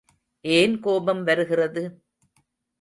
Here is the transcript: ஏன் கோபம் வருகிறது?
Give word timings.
ஏன் 0.45 0.79
கோபம் 0.79 1.23
வருகிறது? 1.23 1.83